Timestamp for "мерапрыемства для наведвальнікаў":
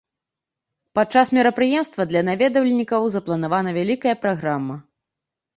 1.37-3.01